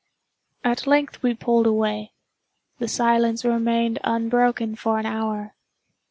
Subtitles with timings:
[0.63, 2.13] At length we pulled away.
[2.79, 5.53] The silence remained unbroken for an hour.